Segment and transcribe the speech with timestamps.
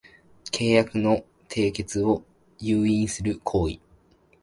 [0.45, 2.23] 契約の締結を
[2.57, 3.79] 誘引する行為